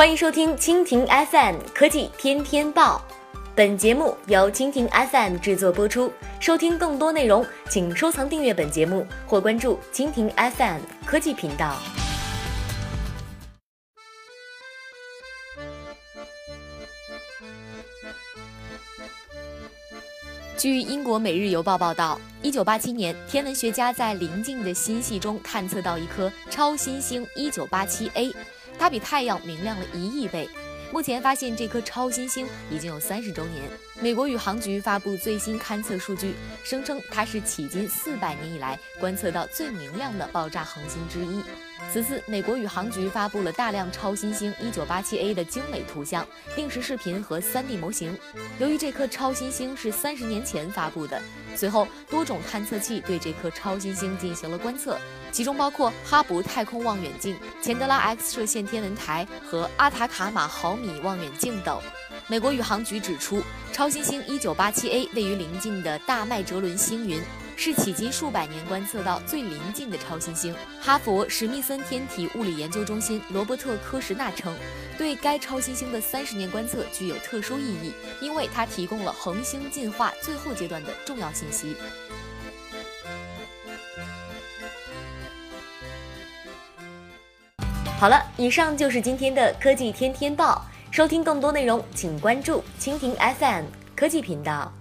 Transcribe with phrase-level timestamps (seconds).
[0.00, 3.04] 欢迎收听蜻蜓 FM 科技天天报，
[3.54, 6.10] 本节目由蜻蜓 FM 制作播出。
[6.40, 11.76] 收听更多内容，请收藏订阅本节目或关注蜻蜓 FM 科技频道。
[20.56, 28.32] 据英国《每日邮报》报道，一九八七年，天文学家在邻近的星系中探测到一颗超新星一九八七 A，
[28.80, 30.48] 它比太阳明亮了一亿倍。
[30.92, 33.62] 目前发现这颗超新星已经有三十周年。
[34.00, 41.42] 美国宇航局发布最新勘测数据，声称它是迄今四百年以来观测到最明亮的爆炸恒星之一。
[41.92, 48.16] 此次，美国宇航局发布了大量超新星 1987A 的精美图像、定时视频和 3D 模型。
[48.58, 51.20] 由于这颗超新星是三十年前发布的，
[51.54, 54.98] 随后多种探测器对这颗超新星进行了观测，
[55.32, 61.80] 其中包括哈勃太空望远镜、钱德拉 X 射线天文台和阿塔卡马毫米望远镜等。
[62.26, 67.20] 美国宇航局指出，超新星 1987A 位于邻近的大麦哲伦星云。
[67.62, 70.56] 是迄今数百年观测到最临近的超新星。
[70.80, 74.56] 哈佛史密森天体物理研究中心罗伯特科什纳称，
[74.96, 81.76] 对该超新星的三十年观测具有特殊意义，因为它提供了恒星进化最后阶段的重要信息。
[87.98, 90.64] 好了，以上就是今天的科技天天报。
[90.90, 94.72] 收听更多内容，请关注蜻蜓 FM 科技频道。